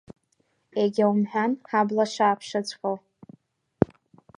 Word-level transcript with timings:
Егьа 0.81 1.05
умҳәан 1.11 1.51
ҳабла 1.69 2.05
шааԥшыҵәҟьо! 2.13 2.93